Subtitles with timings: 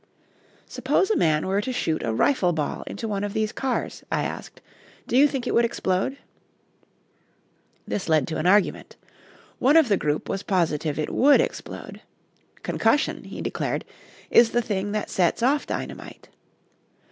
[0.65, 4.23] "Suppose a man were to shoot a rifle ball into one of these cars," I
[4.23, 4.59] asked,
[5.07, 6.17] "do you think it would explode?"
[7.87, 8.95] This led to an argument.
[9.59, 12.01] One of the group was positive it would explode.
[12.63, 13.85] Concussion, he declared,
[14.31, 16.29] is the thing that sets off dynamite.